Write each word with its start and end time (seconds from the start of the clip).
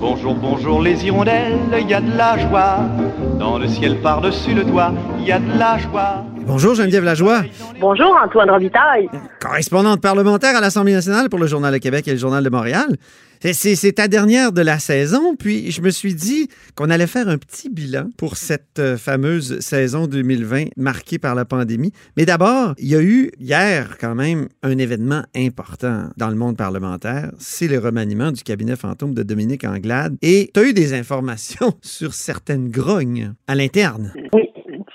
Bonjour, 0.00 0.34
bonjour 0.34 0.82
les 0.82 1.04
hirondelles, 1.06 1.58
il 1.80 1.88
y 1.88 1.94
a 1.94 2.00
de 2.00 2.16
la 2.16 2.36
joie. 2.38 2.80
Dans 3.38 3.58
le 3.58 3.68
ciel 3.68 4.00
par-dessus 4.00 4.54
le 4.54 4.64
toit, 4.64 4.92
il 5.18 5.26
y 5.26 5.32
a 5.32 5.38
de 5.38 5.58
la 5.58 5.78
joie. 5.78 6.24
Bonjour 6.46 6.74
Geneviève 6.74 7.04
Lajoie. 7.04 7.42
Bonjour 7.80 8.14
Antoine 8.22 8.50
Robitaille. 8.50 9.08
Correspondante 9.40 10.00
parlementaire 10.00 10.56
à 10.56 10.60
l'Assemblée 10.60 10.92
nationale 10.92 11.28
pour 11.28 11.38
le 11.38 11.46
Journal 11.46 11.72
de 11.72 11.78
Québec 11.78 12.06
et 12.06 12.12
le 12.12 12.18
Journal 12.18 12.44
de 12.44 12.50
Montréal. 12.50 12.96
C'est 13.52 13.92
ta 13.92 14.08
dernière 14.08 14.52
de 14.52 14.62
la 14.62 14.78
saison, 14.78 15.36
puis 15.36 15.70
je 15.70 15.82
me 15.82 15.90
suis 15.90 16.14
dit 16.14 16.48
qu'on 16.74 16.88
allait 16.88 17.06
faire 17.06 17.28
un 17.28 17.36
petit 17.36 17.68
bilan 17.68 18.08
pour 18.16 18.38
cette 18.38 18.78
euh, 18.78 18.96
fameuse 18.96 19.60
saison 19.60 20.06
2020 20.06 20.68
marquée 20.78 21.18
par 21.18 21.34
la 21.34 21.44
pandémie. 21.44 21.92
Mais 22.16 22.24
d'abord, 22.24 22.74
il 22.78 22.88
y 22.88 22.96
a 22.96 23.02
eu 23.02 23.30
hier 23.38 23.98
quand 24.00 24.14
même 24.14 24.48
un 24.62 24.78
événement 24.78 25.24
important 25.36 26.08
dans 26.16 26.30
le 26.30 26.36
monde 26.36 26.56
parlementaire, 26.56 27.32
c'est 27.38 27.68
le 27.68 27.78
remaniement 27.78 28.32
du 28.32 28.42
cabinet 28.42 28.76
fantôme 28.76 29.12
de 29.12 29.22
Dominique 29.22 29.64
Anglade. 29.64 30.16
Et 30.22 30.50
tu 30.54 30.60
as 30.60 30.64
eu 30.64 30.72
des 30.72 30.94
informations 30.94 31.74
sur 31.82 32.14
certaines 32.14 32.70
grognes 32.70 33.34
à 33.46 33.54
l'interne. 33.54 34.14
Oui, 34.32 34.53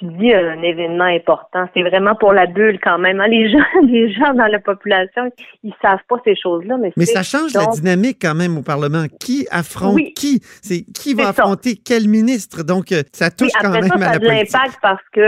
dis 0.10 0.34
un 0.34 0.62
événement 0.62 1.06
important. 1.06 1.68
C'est 1.74 1.84
vraiment 1.84 2.16
pour 2.16 2.34
la 2.34 2.46
bulle 2.46 2.80
quand 2.82 2.98
même. 2.98 3.20
Hein. 3.20 3.28
Les 3.28 3.50
gens, 3.52 3.66
les 3.84 4.12
gens 4.14 4.34
dans 4.34 4.48
la 4.48 4.60
population, 4.60 5.32
ils 5.64 5.74
savent 5.82 6.04
pas 6.08 6.18
ces 6.24 6.36
choses-là. 6.36 6.78
Mais, 6.78 6.92
mais 6.98 7.06
ça 7.06 7.24
change 7.24 7.54
la 7.54 7.68
dynamique 7.68 8.18
quand 8.22 8.36
même 8.36 8.58
au 8.58 8.62
Parlement. 8.62 9.06
Qui 9.20 9.48
affronte 9.52 10.00
qui? 10.16 10.40
C'est 10.62 10.84
qui 10.94 11.14
va 11.14 11.30
affronter 11.30 11.76
quel 11.76 12.08
ministre? 12.08 12.64
Donc, 12.64 12.92
euh, 12.92 13.04
ça 13.14 13.32
touche 13.32 13.52
quand 13.60 13.72
même 13.72 13.92
à 13.92 13.98
la 13.98 14.06
ça 14.06 14.12
a 14.12 14.20
de 14.20 14.26
l'impact 14.26 14.78
parce 14.82 15.04
que 15.14 15.22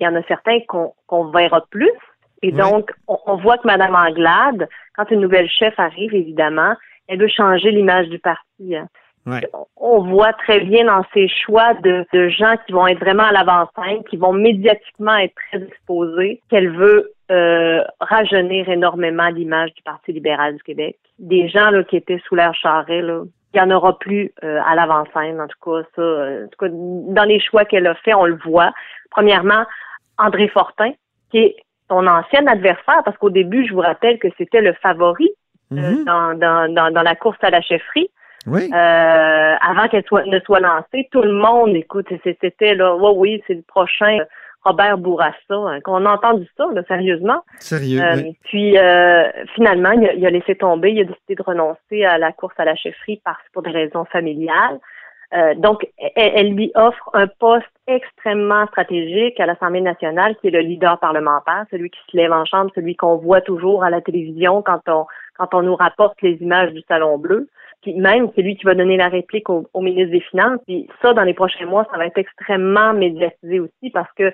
il 0.00 0.04
y 0.04 0.08
en 0.08 0.14
a 0.14 0.22
certains 0.24 0.58
qu'on 0.66 1.30
verra 1.30 1.64
plus. 1.70 1.90
Et 2.42 2.52
donc, 2.52 2.90
on, 3.06 3.36
voit 3.36 3.58
que 3.58 3.66
Mme 3.66 3.94
Anglade, 3.94 4.68
quand 4.96 5.10
une 5.10 5.20
nouvelle 5.20 5.48
chef 5.48 5.74
arrive, 5.78 6.14
évidemment, 6.14 6.74
elle 7.06 7.20
veut 7.20 7.28
changer 7.28 7.70
l'image 7.70 8.08
du 8.08 8.18
parti. 8.18 8.74
Hein. 8.74 8.88
On 9.76 10.02
voit 10.02 10.32
très 10.32 10.60
bien 10.60 10.84
dans 10.86 11.04
ses 11.12 11.28
choix 11.28 11.74
de, 11.74 12.28
gens 12.28 12.54
qui 12.66 12.72
vont 12.72 12.86
être 12.86 13.00
vraiment 13.00 13.24
à 13.24 13.32
l'avant-scène, 13.32 14.02
qui 14.04 14.16
vont 14.16 14.32
médiatiquement 14.32 15.16
être 15.16 15.34
très 15.50 15.62
exposés, 15.62 16.40
qu'elle 16.48 16.70
veut 16.70 17.12
euh, 17.30 17.84
rajeunir 18.00 18.68
énormément 18.68 19.28
l'image 19.28 19.72
du 19.74 19.82
Parti 19.82 20.12
libéral 20.12 20.56
du 20.56 20.62
Québec. 20.62 20.96
Des 21.18 21.48
gens 21.48 21.70
là, 21.70 21.84
qui 21.84 21.96
étaient 21.96 22.20
sous 22.26 22.34
l'air 22.34 22.54
charré, 22.54 23.02
là, 23.02 23.22
il 23.52 23.60
n'y 23.60 23.66
en 23.66 23.76
aura 23.76 23.98
plus 23.98 24.32
euh, 24.44 24.60
à 24.64 24.74
l'avant-scène, 24.74 25.40
en 25.40 25.48
tout 25.48 25.58
cas, 25.64 25.86
ça. 25.96 26.02
Euh, 26.02 26.44
en 26.44 26.48
tout 26.48 26.58
cas, 26.58 26.68
dans 26.70 27.24
les 27.24 27.40
choix 27.40 27.64
qu'elle 27.64 27.86
a 27.86 27.94
fait, 27.96 28.14
on 28.14 28.26
le 28.26 28.38
voit. 28.44 28.72
Premièrement, 29.10 29.64
André 30.18 30.48
Fortin, 30.48 30.92
qui 31.30 31.38
est 31.38 31.56
son 31.88 32.06
ancien 32.06 32.46
adversaire, 32.46 33.02
parce 33.04 33.16
qu'au 33.18 33.30
début, 33.30 33.66
je 33.66 33.74
vous 33.74 33.80
rappelle 33.80 34.18
que 34.18 34.28
c'était 34.38 34.60
le 34.60 34.72
favori 34.74 35.30
mm-hmm. 35.72 36.04
dans, 36.04 36.38
dans, 36.38 36.92
dans, 36.92 37.02
la 37.02 37.16
course 37.16 37.38
à 37.42 37.50
la 37.50 37.60
chefferie. 37.60 38.10
Oui. 38.46 38.70
Euh, 38.72 39.54
avant 39.60 39.88
qu'elle 39.88 40.04
soit, 40.04 40.24
ne 40.24 40.40
soit 40.40 40.60
lancée, 40.60 41.08
tout 41.10 41.22
le 41.22 41.32
monde, 41.32 41.74
écoute, 41.74 42.06
c'était 42.24 42.74
là, 42.74 42.96
ouais, 42.96 43.12
oui, 43.14 43.42
c'est 43.46 43.54
le 43.54 43.62
prochain 43.62 44.18
Robert 44.64 44.98
Bourassa, 44.98 45.36
hein, 45.50 45.80
qu'on 45.80 46.04
a 46.04 46.12
entendu 46.12 46.46
ça, 46.56 46.66
là, 46.74 46.82
sérieusement. 46.86 47.42
Sérieux. 47.58 48.02
Euh, 48.02 48.22
Puis 48.44 48.76
euh, 48.76 49.24
finalement, 49.54 49.92
il 49.92 50.26
a, 50.26 50.30
laissé 50.30 50.54
tomber, 50.54 50.92
il 50.92 51.00
a 51.00 51.04
décidé 51.04 51.34
de 51.34 51.42
renoncer 51.42 52.04
à 52.04 52.18
la 52.18 52.32
course 52.32 52.54
à 52.58 52.64
la 52.64 52.76
chefferie 52.76 53.20
parce 53.24 53.42
pour 53.52 53.62
des 53.62 53.70
raisons 53.70 54.04
familiales. 54.06 54.78
Euh, 55.32 55.54
donc, 55.54 55.86
elle, 56.16 56.32
elle, 56.34 56.54
lui 56.54 56.72
offre 56.74 57.08
un 57.14 57.28
poste 57.28 57.70
extrêmement 57.86 58.66
stratégique 58.66 59.38
à 59.38 59.46
l'Assemblée 59.46 59.80
nationale, 59.80 60.34
qui 60.40 60.48
est 60.48 60.50
le 60.50 60.58
leader 60.58 60.98
parlementaire, 60.98 61.66
celui 61.70 61.88
qui 61.88 62.00
se 62.10 62.16
lève 62.16 62.32
en 62.32 62.44
chambre, 62.44 62.70
celui 62.74 62.96
qu'on 62.96 63.16
voit 63.16 63.40
toujours 63.40 63.84
à 63.84 63.90
la 63.90 64.00
télévision 64.00 64.60
quand 64.60 64.80
on 64.88 65.06
quand 65.40 65.54
on 65.54 65.62
nous 65.62 65.76
rapporte 65.76 66.20
les 66.20 66.34
images 66.42 66.70
du 66.72 66.82
Salon 66.86 67.16
Bleu. 67.16 67.48
Puis 67.82 67.94
même, 67.94 68.30
c'est 68.34 68.42
lui 68.42 68.56
qui 68.56 68.64
va 68.64 68.74
donner 68.74 68.96
la 68.96 69.08
réplique 69.08 69.48
au, 69.48 69.66
ministre 69.80 70.12
des 70.12 70.20
Finances. 70.20 70.60
Puis 70.66 70.88
ça, 71.00 71.12
dans 71.14 71.22
les 71.22 71.34
prochains 71.34 71.66
mois, 71.66 71.86
ça 71.90 71.98
va 71.98 72.06
être 72.06 72.18
extrêmement 72.18 72.92
médiatisé 72.92 73.60
aussi 73.60 73.90
parce 73.92 74.12
que 74.16 74.32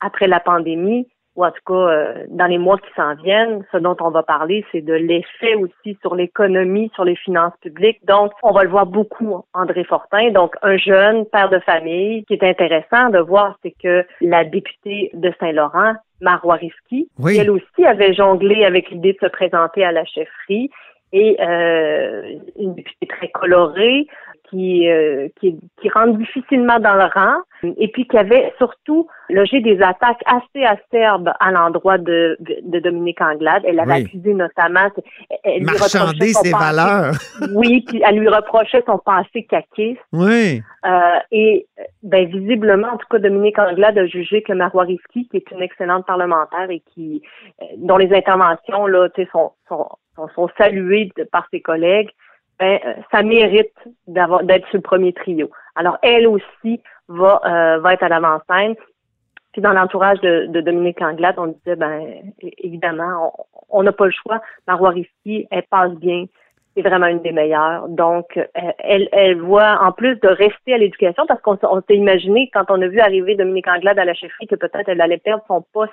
après 0.00 0.28
la 0.28 0.40
pandémie, 0.40 1.08
ou 1.36 1.44
en 1.44 1.50
tout 1.50 1.62
cas 1.66 1.74
euh, 1.74 2.24
dans 2.28 2.46
les 2.46 2.58
mois 2.58 2.78
qui 2.78 2.92
s'en 2.94 3.14
viennent, 3.16 3.64
ce 3.72 3.78
dont 3.78 3.96
on 4.00 4.10
va 4.10 4.22
parler, 4.22 4.64
c'est 4.70 4.82
de 4.82 4.92
l'effet 4.92 5.54
aussi 5.56 5.98
sur 6.00 6.14
l'économie, 6.14 6.90
sur 6.94 7.04
les 7.04 7.16
finances 7.16 7.54
publiques. 7.60 8.04
Donc, 8.06 8.32
on 8.42 8.52
va 8.52 8.62
le 8.62 8.70
voir 8.70 8.86
beaucoup, 8.86 9.44
André 9.52 9.82
Fortin, 9.84 10.30
donc 10.30 10.54
un 10.62 10.76
jeune 10.76 11.26
père 11.26 11.50
de 11.50 11.58
famille. 11.60 12.20
Ce 12.20 12.26
qui 12.26 12.34
est 12.34 12.48
intéressant 12.48 13.10
de 13.10 13.18
voir, 13.18 13.58
c'est 13.62 13.74
que 13.82 14.06
la 14.20 14.44
députée 14.44 15.10
de 15.14 15.32
Saint-Laurent, 15.40 15.94
Marois 16.20 16.54
Risky, 16.54 17.08
elle 17.26 17.50
aussi 17.50 17.84
avait 17.84 18.14
jonglé 18.14 18.64
avec 18.64 18.90
l'idée 18.90 19.14
de 19.14 19.26
se 19.26 19.30
présenter 19.30 19.84
à 19.84 19.90
la 19.90 20.04
chefferie 20.04 20.70
et 21.14 21.36
euh, 21.40 22.22
une 22.58 22.74
députée 22.74 23.06
très 23.06 23.28
colorée 23.28 24.08
qui, 24.50 24.88
euh, 24.88 25.28
qui, 25.40 25.56
qui 25.80 25.88
rentre 25.90 26.18
difficilement 26.18 26.78
dans 26.80 26.94
le 26.94 27.04
rang 27.04 27.36
et 27.78 27.88
puis 27.88 28.06
qui 28.06 28.18
avait 28.18 28.52
surtout 28.58 29.06
logé 29.30 29.60
des 29.60 29.80
attaques 29.80 30.22
assez 30.26 30.64
acerbes 30.64 31.30
à 31.40 31.50
l'endroit 31.50 31.98
de, 31.98 32.36
de, 32.40 32.78
Dominique 32.80 33.20
Anglade. 33.20 33.62
Elle 33.66 33.80
avait 33.80 34.04
accusé 34.04 34.34
notamment... 34.34 34.90
Elle 35.44 35.64
Marchander 35.64 36.32
ses 36.32 36.50
valeurs. 36.50 37.14
oui, 37.54 37.84
puis 37.86 38.02
elle 38.04 38.18
lui 38.18 38.28
reprochait 38.28 38.82
son 38.86 38.98
passé 38.98 39.44
caquiste. 39.48 40.00
Oui. 40.12 40.62
Euh, 40.84 41.18
et 41.30 41.66
ben 42.02 42.26
visiblement, 42.28 42.88
en 42.88 42.96
tout 42.98 43.06
cas, 43.08 43.18
Dominique 43.18 43.58
Anglade 43.58 43.96
a 43.96 44.06
jugé 44.06 44.42
que 44.42 44.52
Marois 44.52 44.84
Risky, 44.84 45.28
qui 45.28 45.36
est 45.38 45.50
une 45.52 45.62
excellente 45.62 46.06
parlementaire 46.06 46.68
et 46.68 46.82
qui 46.92 47.22
euh, 47.62 47.64
dont 47.78 47.96
les 47.96 48.12
interventions 48.12 48.86
là, 48.86 49.08
sont, 49.32 49.52
sont 49.68 49.88
sont, 50.16 50.48
salués 50.58 51.12
par 51.32 51.46
ses 51.50 51.60
collègues, 51.60 52.10
ben, 52.58 52.78
euh, 52.84 52.94
ça 53.10 53.22
mérite 53.22 53.72
d'avoir 54.06 54.44
d'être 54.44 54.66
sur 54.68 54.78
le 54.78 54.82
premier 54.82 55.12
trio. 55.12 55.50
Alors, 55.74 55.98
elle 56.02 56.26
aussi 56.26 56.80
va, 57.08 57.40
euh, 57.44 57.80
va 57.80 57.94
être 57.94 58.02
à 58.02 58.08
l'avant-scène. 58.08 58.74
Puis 59.52 59.62
dans 59.62 59.72
l'entourage 59.72 60.20
de, 60.20 60.60
Dominique 60.60 61.00
Anglade, 61.00 61.36
on 61.38 61.46
disait, 61.46 61.76
ben 61.76 62.02
évidemment, 62.58 63.32
on 63.68 63.82
n'a 63.84 63.92
pas 63.92 64.06
le 64.06 64.12
choix. 64.12 64.40
Marois 64.66 64.90
Risky, 64.90 65.46
elle 65.50 65.62
passe 65.64 65.92
bien. 65.92 66.26
C'est 66.76 66.82
vraiment 66.82 67.06
une 67.06 67.22
des 67.22 67.30
meilleures. 67.30 67.88
Donc, 67.88 68.36
euh, 68.36 68.44
elle, 68.78 69.08
elle 69.12 69.40
voit, 69.40 69.78
en 69.80 69.92
plus 69.92 70.16
de 70.16 70.26
rester 70.26 70.74
à 70.74 70.78
l'éducation, 70.78 71.24
parce 71.26 71.40
qu'on 71.40 71.56
s'est 71.56 71.96
imaginé, 71.96 72.50
quand 72.52 72.64
on 72.68 72.82
a 72.82 72.88
vu 72.88 72.98
arriver 72.98 73.36
Dominique 73.36 73.68
Anglade 73.68 73.98
à 73.98 74.04
la 74.04 74.14
chefferie, 74.14 74.48
que 74.48 74.56
peut-être 74.56 74.88
elle 74.88 75.00
allait 75.00 75.18
perdre 75.18 75.44
son 75.46 75.64
poste 75.72 75.92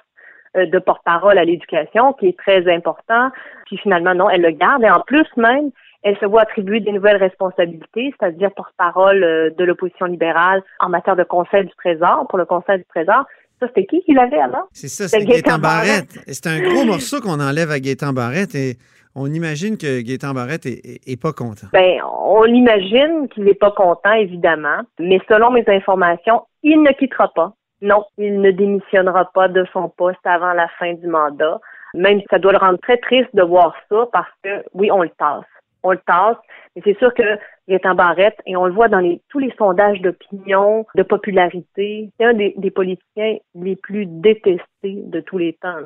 de 0.56 0.79
porte-parole 0.79 1.38
à 1.38 1.45
l'éducation, 1.45 2.13
qui 2.13 2.28
est 2.28 2.38
très 2.38 2.72
important. 2.72 3.29
Puis 3.66 3.78
finalement, 3.78 4.13
non, 4.13 4.29
elle 4.29 4.41
le 4.41 4.51
garde. 4.51 4.84
Et 4.84 4.89
en 4.89 5.01
plus 5.01 5.28
même, 5.38 5.72
elle 6.03 6.17
se 6.17 6.25
voit 6.25 6.41
attribuer 6.41 6.79
des 6.79 6.91
nouvelles 6.91 7.17
responsabilités, 7.17 8.13
c'est-à-dire 8.19 8.51
porte-parole 8.56 9.23
euh, 9.23 9.50
de 9.51 9.63
l'opposition 9.63 10.07
libérale 10.07 10.63
en 10.79 10.90
matière 10.90 11.16
de 11.16 11.23
Conseil 11.23 11.66
du 11.66 11.73
Trésor, 11.75 12.25
pour 12.28 12.38
le 12.38 12.45
Conseil 12.45 12.79
du 12.79 12.85
Trésor. 12.85 13.25
Ça, 13.59 13.67
c'était 13.67 13.85
qui 13.85 14.01
qui 14.01 14.13
l'avait 14.13 14.40
avant? 14.40 14.63
C'est 14.72 14.88
ça, 14.88 15.07
c'est 15.07 15.23
Gaétan 15.23 15.59
Barrette. 15.59 16.19
C'est 16.28 16.47
un 16.47 16.59
gros 16.61 16.84
morceau 16.84 17.22
qu'on 17.22 17.40
enlève 17.40 17.69
à 17.69 17.79
Gaétan 17.79 18.11
Barrette 18.11 18.56
et 18.56 18.78
on 19.13 19.28
imagine 19.28 19.78
que 19.78 20.01
Gaétan 20.01 20.34
Barrette 20.34 20.66
est, 20.66 21.22
pas 21.22 21.34
content. 21.34 21.67
Ben, 21.72 22.00
on 22.03 22.46
imagine 22.46 23.28
qu'il 23.31 23.43
n'est 23.43 23.53
pas 23.53 23.72
content, 23.72 24.14
évidemment, 24.14 24.81
mais 24.99 25.20
selon 25.29 25.52
mes 25.52 25.66
informations, 25.67 26.41
il 26.64 26.81
ne 26.81 26.91
quittera 26.93 27.31
pas 27.35 27.53
non, 27.81 28.05
il 28.17 28.41
ne 28.41 28.51
démissionnera 28.51 29.31
pas 29.33 29.47
de 29.47 29.66
son 29.73 29.89
poste 29.89 30.25
avant 30.25 30.53
la 30.53 30.67
fin 30.79 30.93
du 30.93 31.07
mandat. 31.07 31.59
Même 31.93 32.22
ça 32.29 32.39
doit 32.39 32.51
le 32.51 32.57
rendre 32.57 32.79
très 32.79 32.97
triste 32.97 33.29
de 33.33 33.43
voir 33.43 33.75
ça 33.89 34.05
parce 34.13 34.29
que, 34.43 34.63
oui, 34.73 34.91
on 34.91 35.01
le 35.01 35.09
tasse. 35.09 35.45
On 35.83 35.91
le 35.91 35.99
tasse, 36.05 36.37
mais 36.75 36.83
c'est 36.85 36.97
sûr 36.99 37.13
que 37.13 37.23
il 37.67 37.73
est 37.73 37.85
en 37.85 37.95
barrette 37.95 38.37
et 38.45 38.55
on 38.55 38.66
le 38.66 38.73
voit 38.73 38.87
dans 38.87 38.99
les, 38.99 39.22
tous 39.29 39.39
les 39.39 39.53
sondages 39.57 39.99
d'opinion, 40.01 40.85
de 40.95 41.03
popularité. 41.03 42.11
C'est 42.19 42.25
un 42.25 42.33
des, 42.33 42.72
politiciens 42.72 43.37
les 43.55 43.75
plus 43.75 44.05
détestés 44.05 44.61
de 44.83 45.22
tous 45.22 45.37
les 45.37 45.53
temps. 45.53 45.78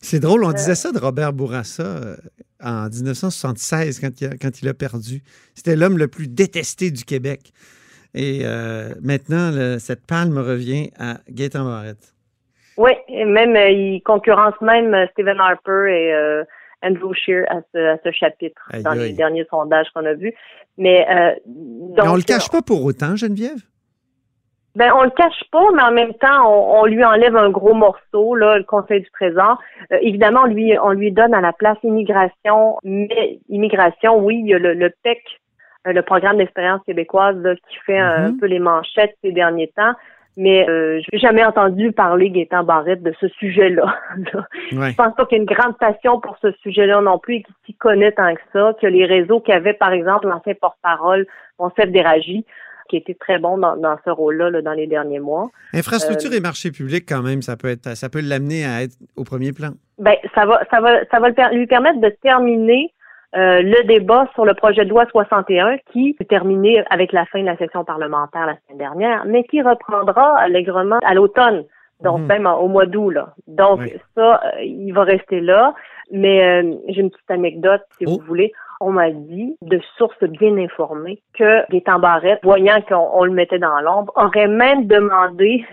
C'est 0.00 0.18
drôle, 0.18 0.44
on 0.44 0.50
euh, 0.50 0.54
disait 0.54 0.74
ça 0.74 0.92
de 0.92 0.98
Robert 0.98 1.32
Bourassa 1.32 1.82
euh, 1.82 2.16
en 2.62 2.88
1976 2.88 4.00
quand 4.00 4.20
il 4.20 4.38
quand 4.38 4.62
il 4.62 4.68
a 4.68 4.74
perdu. 4.74 5.22
C'était 5.54 5.76
l'homme 5.76 5.98
le 5.98 6.08
plus 6.08 6.26
détesté 6.26 6.90
du 6.90 7.04
Québec. 7.04 7.52
Et 8.16 8.40
euh, 8.44 8.94
maintenant, 9.02 9.52
cette 9.78 10.06
palme 10.06 10.38
revient 10.38 10.90
à 10.98 11.18
Gaëtan 11.28 11.64
Barrett. 11.64 11.98
Oui, 12.78 12.92
même 13.08 13.56
euh, 13.56 13.70
il 13.70 14.02
concurrence 14.02 14.54
même 14.60 14.92
euh, 14.94 15.06
Stephen 15.12 15.38
Harper 15.38 15.86
et 15.88 16.42
Andrew 16.82 17.14
Scheer 17.14 17.44
à 17.48 17.60
ce, 17.72 18.10
chapitre 18.12 18.60
dans 18.82 18.92
les 18.92 19.12
derniers 19.12 19.46
sondages 19.50 19.86
qu'on 19.94 20.04
a 20.04 20.14
vus. 20.14 20.34
Mais, 20.78 21.06
donc, 21.46 22.04
Mais 22.04 22.08
on 22.08 22.16
le 22.16 22.22
cache 22.22 22.50
pas 22.50 22.62
pour 22.62 22.84
autant, 22.84 23.16
Geneviève? 23.16 23.62
Ben, 24.76 24.92
on 24.94 25.04
le 25.04 25.10
cache 25.10 25.42
pas, 25.50 25.64
mais 25.74 25.82
en 25.82 25.90
même 25.90 26.12
temps, 26.14 26.78
on, 26.78 26.84
lui 26.84 27.02
enlève 27.02 27.34
un 27.34 27.48
gros 27.48 27.72
morceau, 27.72 28.34
là, 28.34 28.58
le 28.58 28.64
Conseil 28.64 29.00
du 29.00 29.10
Trésor. 29.10 29.58
Euh, 29.90 29.96
évidemment, 30.02 30.42
on 30.42 30.48
lui, 30.48 30.78
on 30.78 30.90
lui 30.90 31.12
donne 31.12 31.32
à 31.32 31.40
la 31.40 31.54
place 31.54 31.78
immigration, 31.82 32.76
mais 32.84 33.38
immigration, 33.48 34.18
oui, 34.22 34.38
il 34.44 34.50
y 34.50 34.54
a 34.54 34.58
le, 34.58 34.74
le 34.74 34.90
PEC, 35.02 35.22
le 35.92 36.02
programme 36.02 36.38
d'expérience 36.38 36.82
québécoise, 36.84 37.36
qui 37.68 37.76
fait 37.86 37.98
un 37.98 38.28
mm-hmm. 38.28 38.38
peu 38.38 38.46
les 38.46 38.58
manchettes 38.58 39.16
ces 39.22 39.32
derniers 39.32 39.72
temps. 39.76 39.94
Mais 40.38 40.68
euh, 40.68 41.00
je 41.00 41.06
n'ai 41.12 41.18
jamais 41.18 41.44
entendu 41.44 41.92
parler 41.92 42.28
Gaétan 42.28 42.62
Barrette 42.62 43.02
de 43.02 43.14
ce 43.20 43.26
sujet-là. 43.28 43.98
Je 44.70 44.94
pense 44.94 45.14
pas 45.14 45.24
qu'il 45.24 45.38
y 45.38 45.40
ait 45.40 45.44
une 45.44 45.50
grande 45.50 45.78
passion 45.78 46.20
pour 46.20 46.36
ce 46.42 46.52
sujet-là 46.62 47.00
non 47.00 47.18
plus 47.18 47.36
et 47.36 47.42
qu'il 47.42 47.54
s'y 47.64 47.74
connaît 47.74 48.12
tant 48.12 48.34
que 48.34 48.40
ça, 48.52 48.74
que 48.80 48.86
les 48.86 49.06
réseaux 49.06 49.40
qu'avait, 49.40 49.72
par 49.72 49.92
exemple, 49.92 50.28
l'ancien 50.28 50.52
porte-parole, 50.54 51.26
Monsef 51.58 51.90
Déragi, 51.90 52.44
qui 52.90 52.98
était 52.98 53.14
très 53.14 53.38
bon 53.38 53.56
dans, 53.56 53.96
ce 54.04 54.10
rôle-là 54.10 54.60
dans 54.60 54.72
les 54.72 54.86
derniers 54.86 55.20
mois. 55.20 55.50
Infrastructure 55.72 56.30
euh, 56.30 56.36
et 56.36 56.40
marché 56.40 56.70
public, 56.70 57.04
quand 57.08 57.22
même, 57.22 57.40
ça 57.40 57.56
peut 57.56 57.68
être, 57.68 57.96
ça 57.96 58.10
peut 58.10 58.20
l'amener 58.20 58.66
à 58.66 58.82
être 58.82 58.94
au 59.16 59.24
premier 59.24 59.52
plan. 59.52 59.70
Ben, 59.98 60.16
ça 60.34 60.44
va, 60.44 60.60
ça 60.70 60.80
va, 60.80 61.04
ça 61.10 61.18
va 61.18 61.30
lui 61.52 61.66
permettre 61.66 62.00
de 62.00 62.10
terminer 62.22 62.92
euh, 63.36 63.62
le 63.62 63.84
débat 63.86 64.28
sur 64.34 64.44
le 64.44 64.54
projet 64.54 64.84
de 64.84 64.90
loi 64.90 65.06
61 65.06 65.78
qui 65.92 66.16
est 66.18 66.28
terminé 66.28 66.82
avec 66.90 67.12
la 67.12 67.26
fin 67.26 67.40
de 67.40 67.46
la 67.46 67.56
session 67.56 67.84
parlementaire 67.84 68.46
la 68.46 68.56
semaine 68.56 68.78
dernière, 68.78 69.24
mais 69.26 69.44
qui 69.44 69.60
reprendra 69.62 70.38
allègrement 70.38 70.98
à 71.04 71.14
l'automne, 71.14 71.64
donc 72.02 72.20
mhm. 72.20 72.26
même 72.26 72.46
au 72.46 72.68
mois 72.68 72.86
d'août. 72.86 73.14
Donc 73.46 73.80
ça, 74.14 74.40
euh, 74.44 74.62
il 74.62 74.92
va 74.92 75.04
rester 75.04 75.40
là. 75.40 75.74
Mais 76.12 76.62
j'ai 76.88 77.00
une 77.00 77.10
petite 77.10 77.30
anecdote, 77.32 77.82
si 77.98 78.04
oh. 78.06 78.10
vous 78.12 78.26
voulez 78.26 78.52
on 78.80 78.92
m'a 78.92 79.10
dit, 79.10 79.56
de 79.62 79.80
sources 79.96 80.22
bien 80.24 80.56
informées, 80.58 81.22
que 81.34 81.70
Gaétan 81.70 81.98
Barrette, 81.98 82.40
voyant 82.42 82.80
qu'on 82.82 83.24
le 83.24 83.32
mettait 83.32 83.58
dans 83.58 83.80
l'ombre, 83.80 84.12
aurait 84.16 84.48
même 84.48 84.86
demandé 84.86 85.64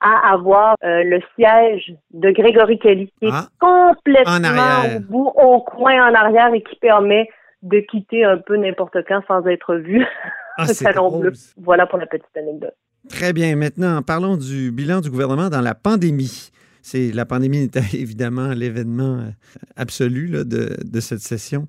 à 0.00 0.32
avoir 0.32 0.76
euh, 0.84 1.02
le 1.04 1.20
siège 1.34 1.94
de 2.12 2.30
Grégory 2.30 2.78
Kelly, 2.78 3.12
qui 3.18 3.26
est 3.26 3.30
ah. 3.32 3.48
complètement 3.58 4.96
au 4.96 5.00
bout, 5.00 5.32
au 5.34 5.60
coin 5.60 6.10
en 6.10 6.14
arrière 6.14 6.52
et 6.52 6.62
qui 6.62 6.76
permet 6.76 7.28
de 7.62 7.80
quitter 7.80 8.24
un 8.24 8.38
peu 8.38 8.56
n'importe 8.56 8.96
quand 9.08 9.22
sans 9.26 9.46
être 9.46 9.76
vu. 9.76 10.04
Ah, 10.58 10.68
salon 10.68 11.18
bleu. 11.18 11.32
Voilà 11.58 11.86
pour 11.86 11.98
la 11.98 12.06
petite 12.06 12.34
anecdote. 12.34 12.72
Très 13.10 13.34
bien. 13.34 13.56
Maintenant, 13.56 14.00
parlons 14.00 14.38
du 14.38 14.72
bilan 14.72 15.02
du 15.02 15.10
gouvernement 15.10 15.50
dans 15.50 15.60
la 15.60 15.74
pandémie. 15.74 16.50
C'est 16.88 17.10
la 17.10 17.24
pandémie 17.24 17.64
était 17.64 17.80
évidemment 17.94 18.50
l'événement 18.54 19.18
euh, 19.18 19.30
absolu 19.74 20.30
de, 20.44 21.00
cette 21.00 21.18
session. 21.18 21.66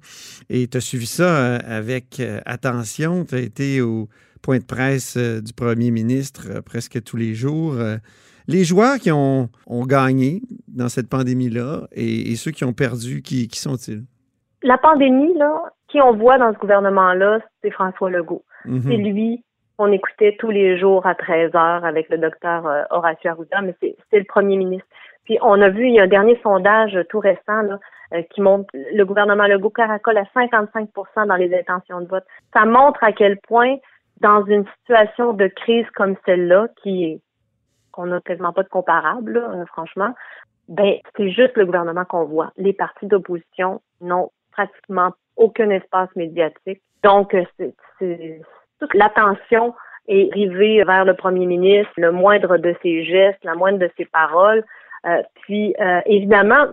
Et 0.47 0.67
tu 0.67 0.77
as 0.77 0.79
suivi 0.79 1.07
ça 1.07 1.23
euh, 1.23 1.57
avec 1.65 2.19
euh, 2.19 2.39
attention. 2.45 3.25
Tu 3.25 3.33
as 3.33 3.39
été 3.39 3.81
au 3.81 4.09
point 4.43 4.59
de 4.59 4.63
presse 4.63 5.17
du 5.17 5.53
premier 5.53 5.89
ministre 5.89 6.61
presque 6.63 7.03
tous 7.03 7.17
les 7.17 7.33
jours. 7.33 7.73
Les 8.47 8.63
joueurs 8.63 8.97
qui 8.97 9.11
ont, 9.11 9.49
gagné 9.87 10.41
dans 10.67 10.87
cette 10.87 11.09
pandémie-là 11.09 11.87
et, 11.93 12.35
ceux 12.35 12.51
qui 12.51 12.63
ont 12.63 12.73
perdu, 12.73 13.23
qui, 13.23 13.49
sont-ils? 13.53 14.03
La 14.61 14.77
pandémie, 14.77 15.33
là, 15.35 15.63
qui 15.87 15.99
on 15.99 16.15
voit 16.15 16.37
dans 16.37 16.53
ce 16.53 16.59
gouvernement-là, 16.59 17.39
c'est 17.63 17.71
François 17.71 18.11
Legault. 18.11 18.45
Mm-hmm. 18.65 18.81
C'est 18.83 18.97
lui 18.97 19.43
qu'on 19.77 19.91
écoutait 19.91 20.37
tous 20.39 20.51
les 20.51 20.77
jours 20.79 21.05
à 21.05 21.15
13 21.15 21.55
heures 21.55 21.83
avec 21.83 22.07
le 22.09 22.19
docteur 22.19 22.63
Horacio 22.91 23.31
Arruda, 23.31 23.61
mais 23.61 23.75
c'est 23.81 24.19
le 24.19 24.23
premier 24.23 24.55
ministre. 24.55 24.87
Puis 25.27 25.37
on 25.41 25.61
a 25.61 25.67
vu, 25.67 25.87
il 25.87 25.95
y 25.95 25.99
a 25.99 26.03
un 26.03 26.07
dernier 26.07 26.39
sondage 26.41 26.97
tout 27.09 27.19
récent 27.19 27.61
là, 27.63 27.79
euh, 28.13 28.21
qui 28.33 28.39
montre 28.39 28.69
le 28.73 29.03
gouvernement 29.03 29.45
Legault 29.45 29.71
caracole 29.71 30.17
à 30.17 30.23
55% 30.33 31.27
dans 31.27 31.35
les 31.35 31.53
intentions 31.53 31.99
de 31.99 32.07
vote. 32.07 32.23
Ça 32.53 32.63
montre 32.63 33.03
à 33.03 33.11
quel 33.11 33.37
point, 33.41 33.75
dans 34.21 34.45
une 34.45 34.65
situation 34.79 35.33
de 35.33 35.47
crise 35.47 35.85
comme 35.95 36.15
celle-là, 36.25 36.69
qui 36.81 37.21
qu'on 37.91 38.05
n'a 38.05 38.21
quasiment 38.21 38.53
pas 38.53 38.63
de 38.63 38.69
comparable, 38.69 39.35
euh, 39.37 39.65
franchement, 39.65 40.13
ben 40.69 40.93
c'est 41.17 41.29
juste 41.31 41.57
le 41.57 41.65
gouvernement 41.65 42.05
qu'on 42.05 42.23
voit. 42.23 42.53
Les 42.55 42.71
partis 42.71 43.07
d'opposition 43.07 43.81
n'ont 43.99 44.29
pratiquement 44.53 45.11
aucun 45.35 45.69
espace 45.71 46.09
médiatique. 46.15 46.81
Donc, 47.03 47.33
euh, 47.33 47.43
c'est 47.99 48.39
toute 48.79 48.93
l'attention 48.93 49.73
est 50.07 50.29
rivée 50.31 50.83
vers 50.85 51.03
le 51.03 51.15
premier 51.15 51.45
ministre, 51.45 51.91
le 51.97 52.13
moindre 52.13 52.57
de 52.57 52.73
ses 52.81 53.03
gestes, 53.03 53.43
la 53.43 53.55
moindre 53.55 53.79
de 53.79 53.91
ses 53.97 54.05
paroles. 54.05 54.63
Euh, 55.05 55.21
puis, 55.41 55.75
euh, 55.79 56.01
évidemment, 56.05 56.65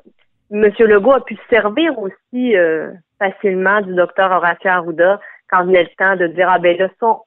M. 0.51 0.71
Legault 0.79 1.13
a 1.13 1.25
pu 1.25 1.37
servir 1.51 1.99
aussi 1.99 2.57
euh, 2.57 2.93
facilement 3.19 3.81
du 3.81 3.95
docteur 3.95 4.31
Horacio 4.31 4.71
Arruda 4.71 5.21
quand 5.51 5.69
il 5.69 5.77
a 5.77 5.83
le 5.83 5.89
temps 5.99 6.17
de 6.17 6.27
dire, 6.29 6.49
ah 6.51 6.59
ben 6.59 6.77
là, 6.77 6.89
ça, 7.01 7.19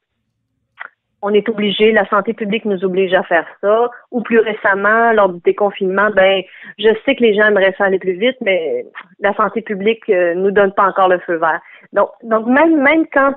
on 1.22 1.34
est 1.34 1.50
obligé, 1.50 1.92
la 1.92 2.08
santé 2.08 2.34
publique 2.34 2.66
nous 2.66 2.84
oblige 2.86 3.14
à 3.14 3.24
faire 3.24 3.48
ça. 3.62 3.90
Ou 4.12 4.22
plus 4.22 4.40
récemment, 4.40 5.12
lors 5.14 5.30
du 5.30 5.40
déconfinement, 5.42 6.10
ben, 6.12 6.44
je 6.78 6.90
sais 7.06 7.16
que 7.16 7.24
les 7.24 7.34
gens 7.34 7.48
aimeraient 7.48 7.76
ça 7.78 7.86
aller 7.86 8.00
plus 8.00 8.14
vite, 8.14 8.38
mais 8.42 8.86
la 9.20 9.34
santé 9.34 9.62
publique 9.62 10.08
euh, 10.10 10.36
nous 10.36 10.52
donne 10.52 10.74
pas 10.74 10.88
encore 10.88 11.10
le 11.10 11.20
feu 11.20 11.38
vert. 11.38 11.62
Donc, 11.94 12.10
donc 12.24 12.46
même, 12.48 12.82
même 12.82 13.06
quand 13.12 13.34